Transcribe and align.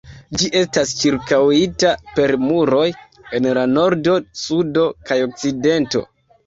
Ĝi 0.41 0.47
estas 0.59 0.93
ĉirkaŭita 1.01 1.91
per 2.15 2.35
muroj 2.47 2.89
en 3.41 3.53
la 3.61 3.69
nordo, 3.77 4.19
sudo 4.47 4.91
kaj 5.11 5.25
okcidento. 5.31 6.09